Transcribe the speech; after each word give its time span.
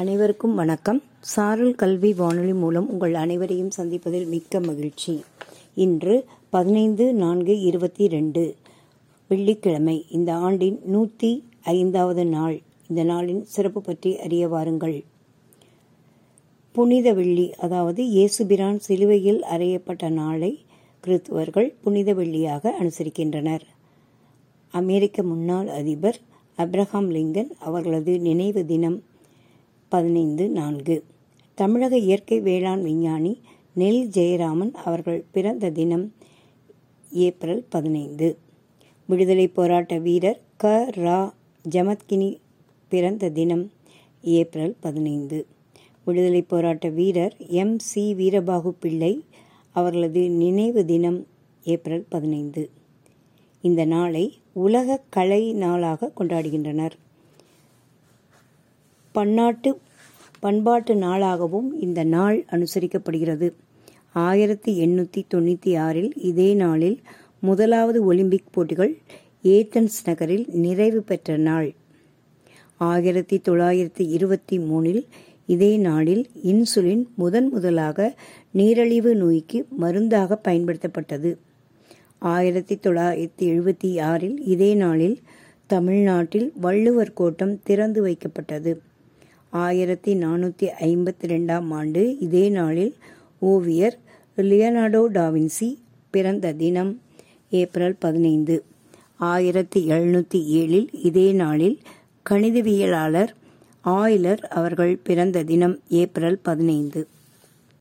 அனைவருக்கும் 0.00 0.54
வணக்கம். 0.54 0.98
சாரல் 1.20 1.74
கல்வி 1.74 2.12
வானொலி 2.12 2.52
மூலம் 2.52 2.88
உங்கள் 2.90 3.14
அனைவரையும் 3.14 3.70
சந்திப்பதில் 3.76 4.26
மிக்க 4.28 4.60
மகிழ்ச்சி. 4.60 5.14
இன்று 5.74 6.14
பதினைந்து 6.50 7.04
நான்கு 7.14 7.54
இருபத்தி 7.60 8.08
ரெண்டு 8.08 8.42
வெள்ளிக்கிழமை. 9.30 10.04
இந்த 10.10 10.34
ஆண்டின் 10.34 10.78
நூற்றி 10.84 11.30
ஐந்தாவது 11.62 12.26
நாள். 12.26 12.60
இந்த 12.88 13.04
நாளின் 13.04 13.40
சிறப்பு 13.54 13.80
பற்றி 13.80 14.12
அறிய 14.18 14.48
வாருங்கள். 14.48 14.98
புனித 16.72 17.14
வெள்ளி 17.20 17.54
அதாவது 17.54 18.04
இயேசுபிரான் 18.04 18.78
சிலுவையில் 18.78 19.42
அறையப்பட்ட 19.54 20.12
நாளை 20.20 20.52
கிறிஸ்துவர்கள் 21.04 21.74
புனித 21.82 22.14
வெள்ளியாக 22.14 22.76
அனுசரிக்கின்றனர். 22.82 23.66
அமெரிக்க 24.70 25.22
முன்னாள் 25.32 25.68
அதிபர் 25.80 26.20
அப்ரஹாம் 26.58 27.12
லிங்கன் 27.18 27.52
அவர்களது 27.58 28.20
நினைவு 28.20 28.64
தினம் 28.66 29.02
பதினைந்து 29.88 30.48
நான்கு. 30.48 31.04
தமிழக 31.54 31.98
இயற்கை 31.98 32.40
வேளாண் 32.40 32.82
விஞ்ஞானி 32.82 33.40
நெல் 33.72 34.08
ஜெயராமன் 34.08 34.72
அவர்கள் 34.84 35.24
பிறந்த 35.30 35.70
தினம் 35.70 36.12
ஏப்ரல் 37.10 37.64
பதினைந்து. 37.68 38.28
விடுதலை 39.06 39.48
போராட்ட 39.48 39.98
வீரர் 39.98 40.40
க. 40.56 40.88
ரா. 40.96 41.32
ஜமத்கினி 41.64 42.36
பிறந்த 42.88 43.30
தினம் 43.30 43.70
ஏப்ரல் 44.22 44.74
பதினைந்து. 44.80 45.46
விடுதலை 46.04 46.42
போராட்ட 46.42 46.88
வீரர் 46.88 47.36
எம். 47.48 47.78
சி. 47.78 48.14
வீரபாகு 48.14 48.68
பிள்ளை 48.80 49.24
அவர்களது 49.72 50.30
நினைவு 50.30 50.84
தினம் 50.84 51.26
ஏப்ரல் 51.64 52.04
பதினைந்து. 52.08 52.70
இந்த 53.62 53.84
நாளை 53.84 54.24
உலக 54.52 55.00
கலை 55.08 55.52
நாளாக 55.52 56.10
கொண்டாடுகின்றனர். 56.18 56.96
பன்னாட்டு 59.16 59.70
பண்பாட்டு 60.40 60.94
நாளாகவும் 60.94 61.68
இந்த 61.80 62.00
நாள் 62.14 62.38
அனுசரிக்கப்படுகிறது. 62.50 63.48
ஆயிரத்தி 64.26 64.72
எண்ணூற்றி 64.86 65.20
தொண்ணூற்றி 65.34 65.72
ஆறில் 65.78 66.12
இதே 66.30 66.50
நாளில் 66.54 66.98
முதலாவது 67.40 67.98
ஒலிம்பிக் 68.04 68.50
போட்டிகள் 68.50 68.92
ஏத்தன்ஸ் 69.42 69.98
நகரில் 70.04 70.46
நிறைவு 70.64 71.00
பெற்ற 71.02 71.36
நாள். 71.48 71.68
ஆயிரத்தி 72.90 73.36
தொள்ளாயிரத்தி 73.48 74.04
இருபத்தி 74.16 74.56
மூணில் 74.58 75.02
இதே 75.46 75.72
நாளில் 75.76 76.24
இன்சுலின் 76.44 77.04
முதன் 77.14 77.48
முதலாக 77.48 78.08
நீரழிவு 78.54 79.12
நோய்க்கு 79.14 79.60
மருந்தாக 79.82 80.40
பயன்படுத்தப்பட்டது. 80.48 81.30
ஆயிரத்தி 82.18 82.76
தொள்ளாயிரத்தி 82.76 83.44
எழுபத்தி 83.52 83.92
ஆறில் 84.10 84.38
இதே 84.54 84.74
நாளில் 84.74 85.16
தமிழ்நாட்டில் 85.66 86.48
வள்ளுவர் 86.60 87.12
கோட்டம் 87.12 87.54
திறந்து 87.62 88.00
வைக்கப்பட்டது. 88.06 88.72
ஆயிரத்தி 89.64 90.12
நானூற்றி 90.14 90.66
ஐம்பத்தி 90.86 91.26
ரெண்டாம் 91.32 91.68
ஆண்டு 91.70 92.02
இதே 92.18 92.44
நாளில் 92.48 92.92
ஓவியர் 93.38 93.96
லியனார்டோ 94.48 95.02
டாவின்சி 95.16 95.68
பிறந்த 96.14 96.52
தினம் 96.52 96.92
ஏப்ரல் 97.50 97.96
பதினைந்து. 97.98 98.56
ஆயிரத்தி 99.32 99.80
எழுநூற்றி 99.90 100.38
ஏழில் 100.60 100.88
இதே 101.08 101.32
நாளில் 101.32 101.76
கணிதவியலாளர் 102.26 103.32
ஆய்லர் 103.84 104.42
அவர்கள் 104.58 104.94
பிறந்த 105.08 105.42
தினம் 105.42 105.76
ஏப்ரல் 106.00 106.38
பதினைந்து. 106.42 107.02